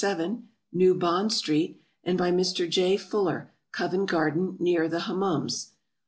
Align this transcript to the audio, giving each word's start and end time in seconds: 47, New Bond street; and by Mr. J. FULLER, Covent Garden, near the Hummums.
47, 0.03 0.47
New 0.73 0.95
Bond 0.95 1.31
street; 1.31 1.79
and 2.03 2.17
by 2.17 2.31
Mr. 2.31 2.67
J. 2.67 2.97
FULLER, 2.97 3.53
Covent 3.71 4.09
Garden, 4.09 4.57
near 4.59 4.87
the 4.89 5.01
Hummums. 5.01 5.73